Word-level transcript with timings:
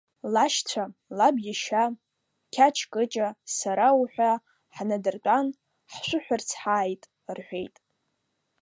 Лашьцәа, 0.33 0.83
лаб 1.17 1.35
иашьа, 1.47 1.83
Қьач 2.53 2.77
Кыҷа, 2.91 3.27
сара 3.57 3.87
уҳәа, 3.99 4.31
ҳнадыртәан, 4.75 5.47
ҳшәыҳәарц 5.91 6.49
ҳааит, 6.59 7.03
рҳәеит. 7.37 7.75